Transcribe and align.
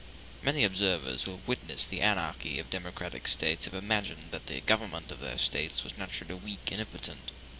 Many 0.41 0.63
observers, 0.63 1.21
who 1.25 1.31
have 1.33 1.47
witnessed 1.47 1.91
the 1.91 2.01
anarchy 2.01 2.57
of 2.57 2.71
democratic 2.71 3.27
States, 3.27 3.65
have 3.65 3.75
imagined 3.75 4.31
that 4.31 4.47
the 4.47 4.61
government 4.61 5.11
of 5.11 5.19
those 5.19 5.43
States 5.43 5.83
was 5.83 5.95
naturally 5.95 6.33
weak 6.33 6.71
and 6.71 6.81
impotent. 6.81 7.29